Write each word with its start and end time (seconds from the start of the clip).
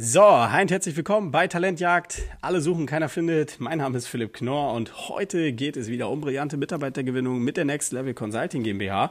So, 0.00 0.22
hi 0.22 0.62
und 0.62 0.70
herzlich 0.70 0.96
willkommen 0.96 1.32
bei 1.32 1.48
Talentjagd. 1.48 2.22
Alle 2.40 2.60
suchen, 2.60 2.86
keiner 2.86 3.08
findet. 3.08 3.58
Mein 3.58 3.78
Name 3.78 3.98
ist 3.98 4.06
Philipp 4.06 4.32
Knorr 4.32 4.74
und 4.74 5.08
heute 5.08 5.52
geht 5.52 5.76
es 5.76 5.88
wieder 5.88 6.08
um 6.08 6.20
brillante 6.20 6.56
Mitarbeitergewinnung 6.56 7.42
mit 7.42 7.56
der 7.56 7.64
Next 7.64 7.92
Level 7.92 8.14
Consulting 8.14 8.62
GmbH 8.62 9.10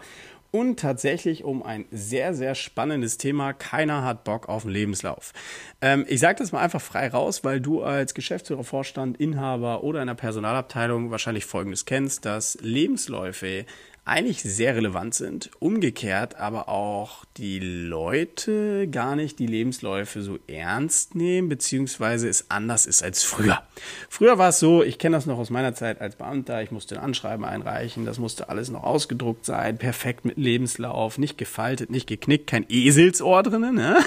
und 0.51 0.79
tatsächlich 0.79 1.43
um 1.43 1.61
ein 1.61 1.87
sehr, 1.91 2.33
sehr 2.33 2.55
spannendes 2.55 3.17
Thema. 3.17 3.51
Keiner 3.51 4.05
hat 4.05 4.23
Bock 4.23 4.47
auf 4.47 4.61
den 4.61 4.71
Lebenslauf. 4.71 5.33
Ähm, 5.81 6.05
ich 6.07 6.21
sage 6.21 6.39
das 6.39 6.53
mal 6.53 6.61
einfach 6.61 6.79
frei 6.79 7.09
raus, 7.09 7.43
weil 7.43 7.59
du 7.59 7.83
als 7.83 8.13
Geschäftsführer, 8.13 8.63
Vorstand, 8.63 9.19
Inhaber 9.19 9.83
oder 9.83 9.99
in 9.99 10.07
der 10.07 10.15
Personalabteilung 10.15 11.11
wahrscheinlich 11.11 11.45
Folgendes 11.45 11.83
kennst, 11.83 12.23
dass 12.23 12.57
Lebensläufe 12.61 13.65
eigentlich 14.07 14.41
sehr 14.41 14.75
relevant 14.75 15.13
sind. 15.13 15.51
Umgekehrt 15.59 16.35
aber 16.35 16.69
auch 16.69 17.25
die 17.35 17.59
Leute 17.59 18.87
gar 18.87 19.15
nicht 19.15 19.37
die 19.37 19.47
Lebensläufe 19.47 20.21
so 20.21 20.39
ernst 20.47 21.13
nehmen, 21.13 21.49
beziehungsweise 21.49 22.29
es 22.29 22.49
anders 22.49 22.85
ist 22.85 23.03
als 23.03 23.23
früher. 23.23 23.61
Früher 24.09 24.37
war 24.37 24.49
es 24.49 24.59
so, 24.59 24.81
ich 24.81 24.97
kenne 24.97 25.17
das 25.17 25.25
noch 25.25 25.37
aus 25.37 25.49
meiner 25.49 25.73
Zeit 25.73 25.99
als 25.99 26.15
Beamter, 26.15 26.63
ich 26.63 26.71
musste 26.71 26.95
ein 26.95 27.03
Anschreiben 27.03 27.45
einreichen, 27.45 28.05
das 28.05 28.17
musste 28.17 28.47
alles 28.49 28.71
noch 28.71 28.83
ausgedruckt 28.83 29.45
sein, 29.45 29.77
perfekt 29.77 30.23
mit 30.23 30.37
Lebenslauf, 30.37 31.17
nicht 31.17 31.37
gefaltet, 31.37 31.89
nicht 31.91 32.07
geknickt, 32.07 32.47
kein 32.47 32.65
Eselsohr 32.69 33.43
drinnen. 33.43 33.75
Ne? 33.75 33.97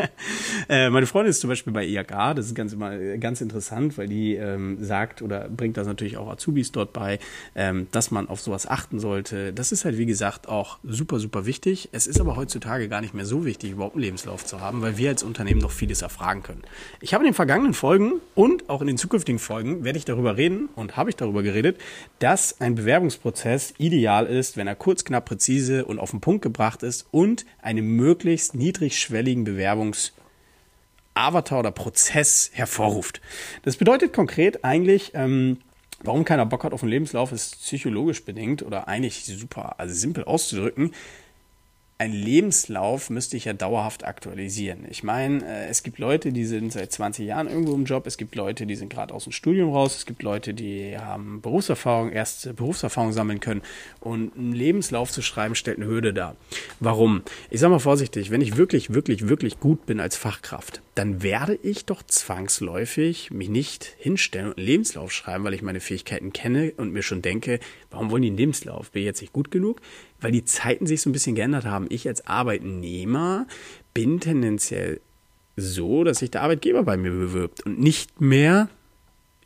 äh, 0.68 0.88
meine 0.88 1.06
Freundin 1.06 1.30
ist 1.30 1.40
zum 1.40 1.50
Beispiel 1.50 1.72
bei 1.72 1.84
IAK, 1.84 2.34
das 2.34 2.46
ist 2.46 2.54
ganz, 2.54 2.74
ganz 3.20 3.40
interessant, 3.42 3.98
weil 3.98 4.08
die 4.08 4.34
ähm, 4.36 4.82
sagt 4.82 5.20
oder 5.20 5.48
bringt 5.50 5.76
das 5.76 5.86
natürlich 5.86 6.16
auch 6.16 6.28
Azubis 6.28 6.72
dort 6.72 6.94
bei, 6.94 7.18
ähm, 7.54 7.88
dass 7.92 8.10
man 8.10 8.28
auf 8.28 8.40
sowas 8.40 8.66
achten 8.66 8.98
sollte 8.98 9.33
äh, 9.34 9.52
das 9.52 9.72
ist 9.72 9.84
halt, 9.84 9.98
wie 9.98 10.06
gesagt, 10.06 10.48
auch 10.48 10.78
super, 10.82 11.18
super 11.18 11.44
wichtig. 11.44 11.90
Es 11.92 12.06
ist 12.06 12.20
aber 12.20 12.36
heutzutage 12.36 12.88
gar 12.88 13.02
nicht 13.02 13.12
mehr 13.12 13.26
so 13.26 13.44
wichtig, 13.44 13.72
überhaupt 13.72 13.96
einen 13.96 14.04
Lebenslauf 14.04 14.44
zu 14.46 14.60
haben, 14.60 14.80
weil 14.80 14.96
wir 14.96 15.10
als 15.10 15.22
Unternehmen 15.22 15.60
noch 15.60 15.70
vieles 15.70 16.00
erfragen 16.00 16.42
können. 16.42 16.62
Ich 17.00 17.12
habe 17.12 17.24
in 17.24 17.30
den 17.30 17.34
vergangenen 17.34 17.74
Folgen 17.74 18.20
und 18.34 18.70
auch 18.70 18.80
in 18.80 18.86
den 18.86 18.96
zukünftigen 18.96 19.38
Folgen 19.38 19.84
werde 19.84 19.98
ich 19.98 20.06
darüber 20.06 20.38
reden 20.38 20.70
und 20.74 20.96
habe 20.96 21.10
ich 21.10 21.16
darüber 21.16 21.42
geredet, 21.42 21.78
dass 22.20 22.60
ein 22.60 22.74
Bewerbungsprozess 22.76 23.74
ideal 23.76 24.26
ist, 24.26 24.56
wenn 24.56 24.66
er 24.66 24.76
kurz, 24.76 25.04
knapp, 25.04 25.26
präzise 25.26 25.84
und 25.84 25.98
auf 25.98 26.12
den 26.12 26.20
Punkt 26.20 26.42
gebracht 26.42 26.82
ist 26.82 27.06
und 27.10 27.44
einen 27.60 27.84
möglichst 27.84 28.54
niedrigschwelligen 28.54 29.44
Bewerbungs 29.44 30.12
Avatar 31.14 31.60
oder 31.60 31.70
Prozess 31.70 32.50
hervorruft. 32.52 33.20
Das 33.62 33.76
bedeutet 33.76 34.12
konkret 34.12 34.64
eigentlich, 34.64 35.12
ähm, 35.14 35.58
Warum 36.02 36.24
keiner 36.24 36.46
Bock 36.46 36.64
hat 36.64 36.72
auf 36.72 36.82
einen 36.82 36.90
Lebenslauf, 36.90 37.32
ist 37.32 37.60
psychologisch 37.60 38.24
bedingt 38.24 38.62
oder 38.62 38.88
eigentlich 38.88 39.24
super, 39.24 39.78
also 39.78 39.94
simpel 39.94 40.24
auszudrücken 40.24 40.92
ein 42.04 42.12
Lebenslauf 42.12 43.08
müsste 43.08 43.38
ich 43.38 43.46
ja 43.46 43.54
dauerhaft 43.54 44.04
aktualisieren. 44.04 44.84
Ich 44.90 45.02
meine, 45.02 45.42
äh, 45.42 45.68
es 45.68 45.82
gibt 45.82 45.98
Leute, 45.98 46.32
die 46.32 46.44
sind 46.44 46.72
seit 46.72 46.92
20 46.92 47.26
Jahren 47.26 47.48
irgendwo 47.48 47.74
im 47.74 47.86
Job, 47.86 48.06
es 48.06 48.18
gibt 48.18 48.34
Leute, 48.34 48.66
die 48.66 48.76
sind 48.76 48.90
gerade 48.90 49.14
aus 49.14 49.24
dem 49.24 49.32
Studium 49.32 49.72
raus, 49.72 49.96
es 49.96 50.04
gibt 50.04 50.22
Leute, 50.22 50.52
die 50.52 50.98
haben 50.98 51.40
Berufserfahrung, 51.40 52.12
erste 52.12 52.52
Berufserfahrung 52.52 53.12
sammeln 53.12 53.40
können 53.40 53.62
und 54.00 54.36
einen 54.36 54.52
Lebenslauf 54.52 55.10
zu 55.10 55.22
schreiben 55.22 55.54
stellt 55.54 55.78
eine 55.78 55.86
Hürde 55.86 56.12
dar. 56.12 56.36
Warum? 56.78 57.22
Ich 57.48 57.60
sage 57.60 57.72
mal 57.72 57.78
vorsichtig, 57.78 58.30
wenn 58.30 58.42
ich 58.42 58.58
wirklich, 58.58 58.92
wirklich, 58.92 59.28
wirklich 59.28 59.58
gut 59.58 59.86
bin 59.86 59.98
als 59.98 60.16
Fachkraft, 60.16 60.82
dann 60.94 61.22
werde 61.22 61.58
ich 61.62 61.86
doch 61.86 62.02
zwangsläufig 62.02 63.30
mich 63.30 63.48
nicht 63.48 63.94
hinstellen 63.98 64.48
und 64.48 64.58
einen 64.58 64.66
Lebenslauf 64.66 65.10
schreiben, 65.10 65.44
weil 65.44 65.54
ich 65.54 65.62
meine 65.62 65.80
Fähigkeiten 65.80 66.34
kenne 66.34 66.72
und 66.76 66.92
mir 66.92 67.02
schon 67.02 67.22
denke, 67.22 67.60
warum 67.90 68.10
wollen 68.10 68.22
die 68.22 68.28
einen 68.28 68.36
Lebenslauf? 68.36 68.90
Bin 68.90 69.00
ich 69.00 69.06
jetzt 69.06 69.22
nicht 69.22 69.32
gut 69.32 69.50
genug? 69.50 69.80
weil 70.24 70.32
die 70.32 70.44
Zeiten 70.44 70.86
sich 70.86 71.02
so 71.02 71.10
ein 71.10 71.12
bisschen 71.12 71.34
geändert 71.34 71.66
haben. 71.66 71.86
Ich 71.94 72.08
als 72.08 72.26
Arbeitnehmer 72.26 73.46
bin 73.94 74.18
tendenziell 74.18 75.00
so, 75.56 76.02
dass 76.02 76.18
sich 76.18 76.30
der 76.32 76.42
Arbeitgeber 76.42 76.82
bei 76.82 76.96
mir 76.96 77.12
bewirbt 77.12 77.64
und 77.64 77.78
nicht 77.78 78.20
mehr 78.20 78.68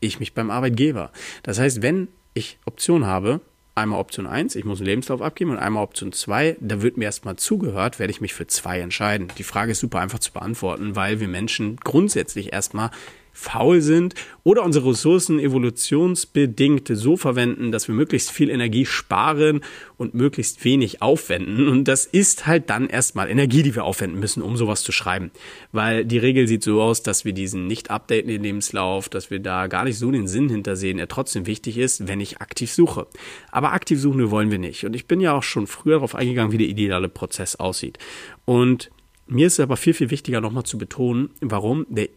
ich 0.00 0.18
mich 0.18 0.32
beim 0.32 0.50
Arbeitgeber. 0.50 1.12
Das 1.42 1.58
heißt, 1.58 1.82
wenn 1.82 2.08
ich 2.32 2.58
Option 2.64 3.04
habe, 3.04 3.42
einmal 3.74 4.00
Option 4.00 4.26
1, 4.26 4.56
ich 4.56 4.64
muss 4.64 4.78
einen 4.78 4.86
Lebenslauf 4.86 5.20
abgeben 5.20 5.50
und 5.50 5.58
einmal 5.58 5.82
Option 5.82 6.12
2, 6.12 6.56
da 6.60 6.80
wird 6.80 6.96
mir 6.96 7.04
erstmal 7.04 7.36
zugehört, 7.36 7.98
werde 7.98 8.10
ich 8.10 8.22
mich 8.22 8.32
für 8.32 8.46
zwei 8.46 8.80
entscheiden. 8.80 9.28
Die 9.36 9.44
Frage 9.44 9.72
ist 9.72 9.80
super 9.80 10.00
einfach 10.00 10.18
zu 10.18 10.32
beantworten, 10.32 10.96
weil 10.96 11.20
wir 11.20 11.28
Menschen 11.28 11.76
grundsätzlich 11.76 12.52
erstmal 12.52 12.90
faul 13.38 13.80
sind 13.80 14.14
oder 14.42 14.64
unsere 14.64 14.90
Ressourcen 14.90 15.38
evolutionsbedingt 15.38 16.88
so 16.92 17.16
verwenden, 17.16 17.70
dass 17.70 17.86
wir 17.86 17.94
möglichst 17.94 18.32
viel 18.32 18.50
Energie 18.50 18.84
sparen 18.84 19.60
und 19.96 20.12
möglichst 20.12 20.64
wenig 20.64 21.02
aufwenden. 21.02 21.68
Und 21.68 21.84
das 21.84 22.04
ist 22.04 22.48
halt 22.48 22.68
dann 22.68 22.88
erstmal 22.88 23.30
Energie, 23.30 23.62
die 23.62 23.76
wir 23.76 23.84
aufwenden 23.84 24.18
müssen, 24.18 24.42
um 24.42 24.56
sowas 24.56 24.82
zu 24.82 24.90
schreiben. 24.90 25.30
Weil 25.70 26.04
die 26.04 26.18
Regel 26.18 26.48
sieht 26.48 26.64
so 26.64 26.82
aus, 26.82 27.04
dass 27.04 27.24
wir 27.24 27.32
diesen 27.32 27.68
nicht 27.68 27.92
updaten 27.92 28.28
den 28.28 28.42
Lebenslauf, 28.42 29.08
dass 29.08 29.30
wir 29.30 29.38
da 29.38 29.68
gar 29.68 29.84
nicht 29.84 29.98
so 29.98 30.10
den 30.10 30.26
Sinn 30.26 30.48
hintersehen, 30.48 30.98
er 30.98 31.06
trotzdem 31.06 31.46
wichtig 31.46 31.78
ist, 31.78 32.08
wenn 32.08 32.20
ich 32.20 32.40
aktiv 32.40 32.72
suche. 32.72 33.06
Aber 33.52 33.72
aktiv 33.72 34.00
suchen 34.00 34.32
wollen 34.32 34.50
wir 34.50 34.58
nicht. 34.58 34.84
Und 34.84 34.96
ich 34.96 35.06
bin 35.06 35.20
ja 35.20 35.32
auch 35.32 35.44
schon 35.44 35.68
früher 35.68 35.94
darauf 35.94 36.16
eingegangen, 36.16 36.50
wie 36.50 36.58
der 36.58 36.68
ideale 36.68 37.08
Prozess 37.08 37.54
aussieht. 37.54 37.98
Und 38.46 38.90
mir 39.28 39.46
ist 39.46 39.54
es 39.54 39.60
aber 39.60 39.76
viel, 39.76 39.94
viel 39.94 40.10
wichtiger 40.10 40.40
nochmal 40.40 40.64
zu 40.64 40.76
betonen, 40.76 41.30
warum 41.40 41.86
der 41.88 42.08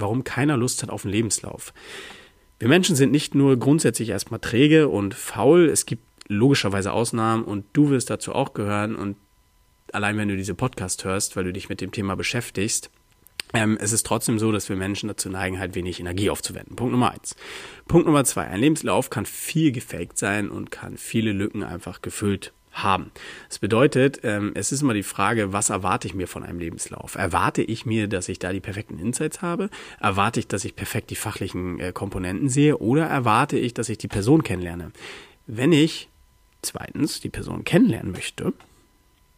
warum 0.00 0.24
keiner 0.24 0.56
Lust 0.56 0.82
hat 0.82 0.90
auf 0.90 1.04
einen 1.04 1.12
Lebenslauf. 1.12 1.72
Wir 2.58 2.68
Menschen 2.68 2.96
sind 2.96 3.12
nicht 3.12 3.34
nur 3.34 3.58
grundsätzlich 3.58 4.10
erstmal 4.10 4.40
träge 4.40 4.88
und 4.88 5.14
faul, 5.14 5.68
es 5.68 5.86
gibt 5.86 6.04
logischerweise 6.28 6.92
Ausnahmen 6.92 7.44
und 7.44 7.64
du 7.72 7.90
wirst 7.90 8.10
dazu 8.10 8.34
auch 8.34 8.52
gehören 8.52 8.94
und 8.94 9.16
allein 9.92 10.16
wenn 10.16 10.28
du 10.28 10.36
diese 10.36 10.54
Podcast 10.54 11.04
hörst, 11.04 11.36
weil 11.36 11.44
du 11.44 11.52
dich 11.52 11.68
mit 11.68 11.80
dem 11.80 11.90
Thema 11.90 12.16
beschäftigst, 12.16 12.90
ähm, 13.52 13.78
es 13.80 13.92
ist 13.92 14.06
trotzdem 14.06 14.38
so, 14.38 14.52
dass 14.52 14.68
wir 14.68 14.76
Menschen 14.76 15.08
dazu 15.08 15.28
neigen, 15.28 15.58
halt 15.58 15.74
wenig 15.74 15.98
Energie 15.98 16.30
aufzuwenden. 16.30 16.76
Punkt 16.76 16.92
Nummer 16.92 17.10
eins. 17.10 17.34
Punkt 17.88 18.06
Nummer 18.06 18.24
zwei. 18.24 18.46
Ein 18.46 18.60
Lebenslauf 18.60 19.10
kann 19.10 19.26
viel 19.26 19.72
gefaked 19.72 20.18
sein 20.18 20.50
und 20.50 20.70
kann 20.70 20.96
viele 20.96 21.32
Lücken 21.32 21.64
einfach 21.64 22.00
gefüllt 22.00 22.52
haben. 22.72 23.10
Das 23.48 23.58
bedeutet, 23.58 24.20
ähm, 24.22 24.52
es 24.54 24.72
ist 24.72 24.82
immer 24.82 24.94
die 24.94 25.02
Frage, 25.02 25.52
was 25.52 25.70
erwarte 25.70 26.06
ich 26.06 26.14
mir 26.14 26.28
von 26.28 26.44
einem 26.44 26.58
Lebenslauf? 26.58 27.14
Erwarte 27.14 27.62
ich 27.62 27.86
mir, 27.86 28.08
dass 28.08 28.28
ich 28.28 28.38
da 28.38 28.52
die 28.52 28.60
perfekten 28.60 28.98
Insights 28.98 29.42
habe? 29.42 29.70
Erwarte 30.00 30.40
ich, 30.40 30.46
dass 30.46 30.64
ich 30.64 30.76
perfekt 30.76 31.10
die 31.10 31.16
fachlichen 31.16 31.80
äh, 31.80 31.92
Komponenten 31.92 32.48
sehe? 32.48 32.78
Oder 32.78 33.06
erwarte 33.06 33.58
ich, 33.58 33.74
dass 33.74 33.88
ich 33.88 33.98
die 33.98 34.08
Person 34.08 34.42
kennenlerne? 34.42 34.92
Wenn 35.46 35.72
ich 35.72 36.08
zweitens 36.62 37.20
die 37.20 37.28
Person 37.28 37.64
kennenlernen 37.64 38.12
möchte, 38.12 38.52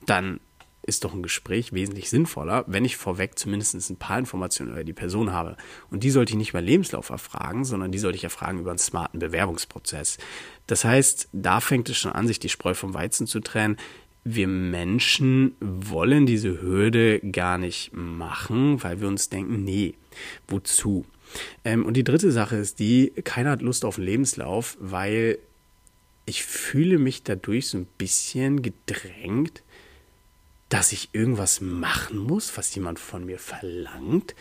dann 0.06 0.40
ist 0.82 1.04
doch 1.04 1.14
ein 1.14 1.22
Gespräch 1.22 1.72
wesentlich 1.72 2.10
sinnvoller, 2.10 2.64
wenn 2.66 2.84
ich 2.84 2.96
vorweg 2.96 3.38
zumindest 3.38 3.74
ein 3.90 3.96
paar 3.96 4.18
Informationen 4.18 4.72
über 4.72 4.84
die 4.84 4.92
Person 4.92 5.32
habe. 5.32 5.56
Und 5.90 6.02
die 6.02 6.10
sollte 6.10 6.32
ich 6.32 6.36
nicht 6.36 6.50
über 6.50 6.60
Lebenslauf 6.60 7.10
erfragen, 7.10 7.64
sondern 7.64 7.92
die 7.92 7.98
sollte 7.98 8.16
ich 8.16 8.24
erfragen 8.24 8.58
über 8.58 8.70
einen 8.70 8.78
smarten 8.78 9.20
Bewerbungsprozess. 9.20 10.18
Das 10.66 10.84
heißt, 10.84 11.28
da 11.32 11.60
fängt 11.60 11.88
es 11.88 11.98
schon 11.98 12.12
an, 12.12 12.26
sich 12.26 12.40
die 12.40 12.48
Spreu 12.48 12.74
vom 12.74 12.94
Weizen 12.94 13.26
zu 13.26 13.40
trennen. 13.40 13.76
Wir 14.24 14.48
Menschen 14.48 15.54
wollen 15.60 16.26
diese 16.26 16.60
Hürde 16.60 17.20
gar 17.20 17.58
nicht 17.58 17.92
machen, 17.92 18.82
weil 18.82 19.00
wir 19.00 19.08
uns 19.08 19.28
denken, 19.28 19.64
nee, 19.64 19.94
wozu? 20.48 21.04
Ähm, 21.64 21.84
und 21.84 21.96
die 21.96 22.04
dritte 22.04 22.30
Sache 22.32 22.56
ist 22.56 22.78
die, 22.78 23.12
keiner 23.24 23.50
hat 23.50 23.62
Lust 23.62 23.84
auf 23.84 23.98
einen 23.98 24.06
Lebenslauf, 24.06 24.76
weil 24.80 25.38
ich 26.24 26.44
fühle 26.44 26.98
mich 26.98 27.22
dadurch 27.22 27.68
so 27.68 27.78
ein 27.78 27.88
bisschen 27.98 28.62
gedrängt, 28.62 29.62
dass 30.72 30.90
ich 30.92 31.10
irgendwas 31.12 31.60
machen 31.60 32.16
muss, 32.16 32.56
was 32.56 32.74
jemand 32.74 32.98
von 32.98 33.26
mir 33.26 33.38
verlangt, 33.38 34.34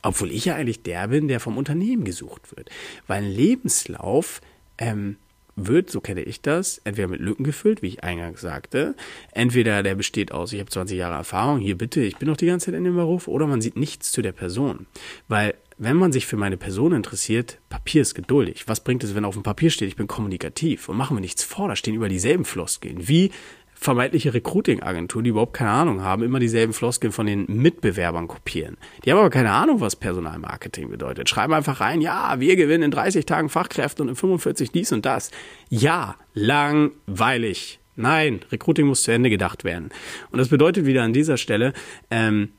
obwohl 0.00 0.30
ich 0.30 0.46
ja 0.46 0.54
eigentlich 0.54 0.82
der 0.82 1.08
bin, 1.08 1.28
der 1.28 1.40
vom 1.40 1.58
Unternehmen 1.58 2.04
gesucht 2.04 2.56
wird. 2.56 2.70
Weil 3.06 3.22
ein 3.22 3.30
Lebenslauf 3.30 4.40
ähm, 4.78 5.18
wird, 5.56 5.90
so 5.90 6.00
kenne 6.00 6.22
ich 6.22 6.40
das, 6.40 6.78
entweder 6.84 7.08
mit 7.08 7.20
Lücken 7.20 7.44
gefüllt, 7.44 7.82
wie 7.82 7.88
ich 7.88 8.02
eingangs 8.02 8.40
sagte, 8.40 8.96
entweder 9.32 9.82
der 9.82 9.94
besteht 9.94 10.32
aus, 10.32 10.54
ich 10.54 10.60
habe 10.60 10.70
20 10.70 10.96
Jahre 10.96 11.16
Erfahrung, 11.16 11.58
hier 11.58 11.76
bitte, 11.76 12.00
ich 12.00 12.16
bin 12.16 12.28
noch 12.30 12.38
die 12.38 12.46
ganze 12.46 12.66
Zeit 12.66 12.76
in 12.76 12.84
dem 12.84 12.96
Beruf, 12.96 13.28
oder 13.28 13.46
man 13.46 13.60
sieht 13.60 13.76
nichts 13.76 14.10
zu 14.10 14.22
der 14.22 14.32
Person. 14.32 14.86
Weil 15.28 15.54
wenn 15.76 15.96
man 15.98 16.12
sich 16.12 16.24
für 16.24 16.38
meine 16.38 16.56
Person 16.56 16.92
interessiert, 16.92 17.58
Papier 17.68 18.00
ist 18.00 18.14
geduldig. 18.14 18.68
Was 18.68 18.82
bringt 18.82 19.04
es, 19.04 19.14
wenn 19.14 19.24
auf 19.26 19.34
dem 19.34 19.42
Papier 19.42 19.70
steht, 19.70 19.88
ich 19.88 19.96
bin 19.96 20.06
kommunikativ 20.06 20.88
und 20.88 20.96
machen 20.96 21.16
wir 21.16 21.20
nichts 21.20 21.44
vor, 21.44 21.68
da 21.68 21.76
stehen 21.76 21.94
über 21.94 22.08
dieselben 22.08 22.46
Floskeln. 22.46 23.06
Wie 23.06 23.32
vermeintliche 23.74 24.32
Recruiting-Agenturen, 24.34 25.24
die 25.24 25.30
überhaupt 25.30 25.54
keine 25.54 25.70
Ahnung 25.70 26.02
haben, 26.02 26.22
immer 26.22 26.38
dieselben 26.38 26.72
Floskeln 26.72 27.12
von 27.12 27.26
den 27.26 27.44
Mitbewerbern 27.48 28.28
kopieren. 28.28 28.76
Die 29.04 29.10
haben 29.12 29.18
aber 29.18 29.30
keine 29.30 29.52
Ahnung, 29.52 29.80
was 29.80 29.96
Personalmarketing 29.96 30.90
bedeutet. 30.90 31.28
Schreiben 31.28 31.52
einfach 31.52 31.80
rein, 31.80 32.00
ja, 32.00 32.40
wir 32.40 32.56
gewinnen 32.56 32.84
in 32.84 32.90
30 32.90 33.26
Tagen 33.26 33.48
Fachkräfte 33.48 34.02
und 34.02 34.08
in 34.08 34.16
45 34.16 34.72
dies 34.72 34.92
und 34.92 35.04
das. 35.04 35.30
Ja, 35.68 36.16
langweilig. 36.32 37.80
Nein, 37.96 38.40
Recruiting 38.50 38.86
muss 38.86 39.02
zu 39.02 39.12
Ende 39.12 39.30
gedacht 39.30 39.64
werden. 39.64 39.90
Und 40.30 40.38
das 40.38 40.48
bedeutet 40.48 40.86
wieder 40.86 41.02
an 41.02 41.12
dieser 41.12 41.36
Stelle, 41.36 41.72
ähm, 42.10 42.50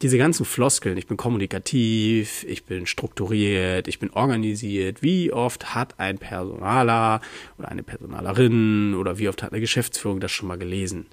diese 0.00 0.18
ganzen 0.18 0.44
Floskeln, 0.44 0.96
ich 0.96 1.06
bin 1.06 1.16
kommunikativ, 1.16 2.44
ich 2.44 2.64
bin 2.64 2.86
strukturiert, 2.86 3.88
ich 3.88 3.98
bin 3.98 4.10
organisiert, 4.10 5.02
wie 5.02 5.32
oft 5.32 5.74
hat 5.74 5.98
ein 6.00 6.18
Personaler 6.18 7.20
oder 7.58 7.68
eine 7.68 7.82
Personalerin 7.82 8.94
oder 8.94 9.18
wie 9.18 9.28
oft 9.28 9.42
hat 9.42 9.52
eine 9.52 9.60
Geschäftsführung 9.60 10.20
das 10.20 10.32
schon 10.32 10.48
mal 10.48 10.58
gelesen? 10.58 11.06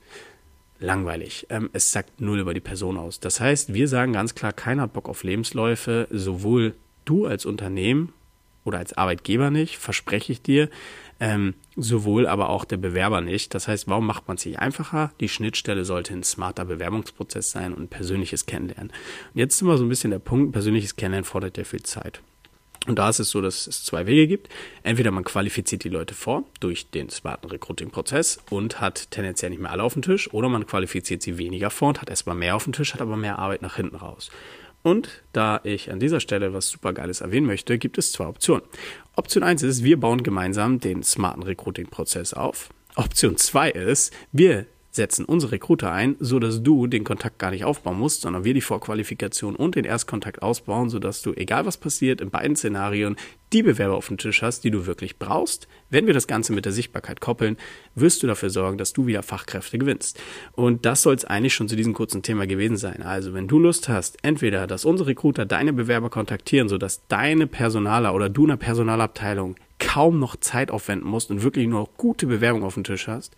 langweilig. 0.79 1.45
Ähm, 1.49 1.69
es 1.73 1.91
sagt 1.91 2.21
null 2.21 2.39
über 2.39 2.53
die 2.53 2.61
Person 2.61 2.97
aus. 2.97 3.19
Das 3.19 3.39
heißt, 3.39 3.73
wir 3.73 3.87
sagen 3.87 4.13
ganz 4.13 4.33
klar, 4.33 4.53
keiner 4.53 4.83
hat 4.83 4.93
Bock 4.93 5.09
auf 5.09 5.23
Lebensläufe, 5.23 6.07
sowohl 6.09 6.73
du 7.05 7.25
als 7.25 7.45
Unternehmen 7.45 8.13
oder 8.63 8.79
als 8.79 8.93
Arbeitgeber 8.93 9.49
nicht, 9.51 9.77
verspreche 9.77 10.31
ich 10.31 10.41
dir, 10.41 10.69
ähm, 11.19 11.53
sowohl 11.75 12.27
aber 12.27 12.49
auch 12.49 12.65
der 12.65 12.77
Bewerber 12.77 13.21
nicht. 13.21 13.53
Das 13.53 13.67
heißt, 13.67 13.87
warum 13.87 14.05
macht 14.05 14.27
man 14.27 14.37
es 14.37 14.43
sich 14.43 14.59
einfacher? 14.59 15.11
Die 15.19 15.29
Schnittstelle 15.29 15.85
sollte 15.85 16.13
ein 16.13 16.23
smarter 16.23 16.65
Bewerbungsprozess 16.65 17.51
sein 17.51 17.73
und 17.73 17.89
persönliches 17.89 18.45
Kennenlernen. 18.45 18.91
Und 19.33 19.39
jetzt 19.39 19.57
sind 19.57 19.67
wir 19.67 19.77
so 19.77 19.83
ein 19.83 19.89
bisschen 19.89 20.11
der 20.11 20.19
Punkt, 20.19 20.53
persönliches 20.53 20.95
Kennenlernen 20.95 21.25
fordert 21.25 21.57
ja 21.57 21.63
viel 21.63 21.83
Zeit. 21.83 22.21
Und 22.87 22.97
da 22.97 23.09
ist 23.09 23.19
es 23.19 23.29
so, 23.29 23.41
dass 23.41 23.67
es 23.67 23.83
zwei 23.83 24.07
Wege 24.07 24.25
gibt. 24.27 24.49
Entweder 24.83 25.11
man 25.11 25.25
qualifiziert 25.25 25.83
die 25.83 25.89
Leute 25.89 26.13
vor 26.13 26.43
durch 26.59 26.89
den 26.89 27.09
smarten 27.09 27.49
Recruiting-Prozess 27.49 28.39
und 28.49 28.79
hat 28.79 29.11
tendenziell 29.11 29.51
nicht 29.51 29.61
mehr 29.61 29.71
alle 29.71 29.83
auf 29.83 29.93
dem 29.93 30.01
Tisch, 30.01 30.33
oder 30.33 30.47
man 30.47 30.65
qualifiziert 30.65 31.21
sie 31.21 31.37
weniger 31.37 31.69
vor 31.69 31.89
und 31.89 32.01
hat 32.01 32.09
erstmal 32.09 32.35
mehr 32.35 32.55
auf 32.55 32.63
dem 32.63 32.73
Tisch, 32.73 32.93
hat 32.93 33.01
aber 33.01 33.17
mehr 33.17 33.37
Arbeit 33.37 33.61
nach 33.61 33.75
hinten 33.75 33.97
raus. 33.97 34.31
Und 34.81 35.23
da 35.33 35.59
ich 35.63 35.91
an 35.91 35.99
dieser 35.99 36.19
Stelle 36.19 36.53
was 36.53 36.69
supergeiles 36.69 37.21
erwähnen 37.21 37.47
möchte, 37.47 37.77
gibt 37.77 37.97
es 37.97 38.11
zwei 38.11 38.27
Optionen. 38.27 38.63
Option 39.15 39.43
1 39.43 39.63
ist, 39.63 39.83
wir 39.83 39.99
bauen 39.99 40.23
gemeinsam 40.23 40.79
den 40.79 41.03
smarten 41.03 41.43
Recruiting-Prozess 41.43 42.33
auf. 42.33 42.69
Option 42.95 43.37
2 43.37 43.71
ist, 43.71 44.13
wir 44.31 44.65
setzen 44.91 45.25
unsere 45.25 45.53
Recruiter 45.53 45.91
ein, 45.91 46.15
so 46.19 46.39
dass 46.39 46.63
du 46.63 46.87
den 46.87 47.03
Kontakt 47.03 47.37
gar 47.37 47.51
nicht 47.51 47.63
aufbauen 47.63 47.99
musst, 47.99 48.21
sondern 48.21 48.43
wir 48.43 48.53
die 48.53 48.61
Vorqualifikation 48.61 49.55
und 49.55 49.75
den 49.75 49.85
Erstkontakt 49.85 50.41
ausbauen, 50.41 50.89
so 50.89 50.99
dass 50.99 51.21
du, 51.21 51.33
egal 51.33 51.65
was 51.65 51.77
passiert, 51.77 52.21
in 52.21 52.31
beiden 52.31 52.55
Szenarien 52.55 53.15
die 53.53 53.63
Bewerber 53.63 53.95
auf 53.95 54.07
dem 54.07 54.17
Tisch 54.17 54.41
hast, 54.41 54.63
die 54.63 54.71
du 54.71 54.85
wirklich 54.85 55.17
brauchst. 55.17 55.67
Wenn 55.89 56.07
wir 56.07 56.13
das 56.13 56.27
Ganze 56.27 56.53
mit 56.53 56.65
der 56.65 56.71
Sichtbarkeit 56.71 57.19
koppeln, 57.19 57.57
wirst 57.95 58.21
du 58.21 58.27
dafür 58.27 58.49
sorgen, 58.49 58.77
dass 58.77 58.93
du 58.93 59.07
wieder 59.07 59.23
Fachkräfte 59.23 59.77
gewinnst. 59.77 60.19
Und 60.53 60.85
das 60.85 61.01
soll 61.01 61.15
es 61.15 61.25
eigentlich 61.25 61.53
schon 61.53 61.67
zu 61.67 61.75
diesem 61.75 61.93
kurzen 61.93 62.21
Thema 62.21 62.47
gewesen 62.47 62.77
sein. 62.77 63.01
Also, 63.01 63.33
wenn 63.33 63.47
du 63.47 63.59
Lust 63.59 63.89
hast, 63.89 64.17
entweder, 64.23 64.67
dass 64.67 64.85
unsere 64.85 65.09
Recruiter 65.09 65.45
deine 65.45 65.73
Bewerber 65.73 66.09
kontaktieren, 66.09 66.69
so 66.69 66.77
dass 66.77 67.07
deine 67.07 67.47
Personaler 67.47 68.13
oder 68.13 68.29
du 68.29 68.47
in 68.47 68.57
Personalabteilung 68.57 69.55
kaum 69.79 70.19
noch 70.19 70.35
Zeit 70.35 70.71
aufwenden 70.71 71.07
musst 71.07 71.31
und 71.31 71.41
wirklich 71.41 71.67
nur 71.67 71.89
gute 71.97 72.27
Bewerbung 72.27 72.63
auf 72.63 72.73
dem 72.75 72.83
Tisch 72.83 73.07
hast, 73.07 73.35